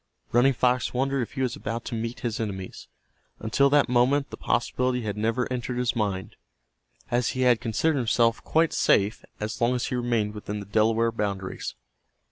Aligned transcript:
Running 0.31 0.53
Fox 0.53 0.95
wondered 0.95 1.21
if 1.21 1.33
he 1.33 1.43
was 1.43 1.55
about 1.55 1.85
to 1.85 1.93
meet 1.93 2.21
his 2.21 2.39
enemies. 2.39 2.87
Until 3.37 3.69
that 3.69 3.87
moment 3.87 4.31
the 4.31 4.35
possibility 4.37 5.03
had 5.03 5.15
never 5.15 5.47
entered 5.53 5.77
his 5.77 5.95
mind, 5.95 6.37
as 7.11 7.29
he 7.37 7.41
had 7.41 7.61
considered 7.61 7.97
himself 7.97 8.43
quite 8.43 8.73
safe 8.73 9.23
as 9.39 9.61
long 9.61 9.75
as 9.75 9.85
he 9.85 9.95
remained 9.95 10.33
within 10.33 10.59
the 10.59 10.65
Delaware 10.65 11.11
boundaries. 11.11 11.75